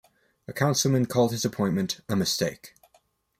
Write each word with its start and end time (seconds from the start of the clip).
A 0.47 0.51
councilman 0.51 1.05
called 1.05 1.31
his 1.31 1.45
appointment 1.45 2.01
"a 2.09 2.15
mistake". 2.15 2.73